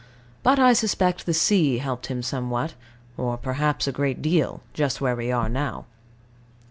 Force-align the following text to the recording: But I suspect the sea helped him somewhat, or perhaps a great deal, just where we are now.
But 0.41 0.57
I 0.57 0.73
suspect 0.73 1.27
the 1.27 1.31
sea 1.35 1.77
helped 1.77 2.07
him 2.07 2.23
somewhat, 2.23 2.73
or 3.17 3.37
perhaps 3.37 3.85
a 3.87 3.91
great 3.91 4.19
deal, 4.19 4.61
just 4.73 4.99
where 4.99 5.15
we 5.15 5.31
are 5.31 5.47
now. 5.47 5.85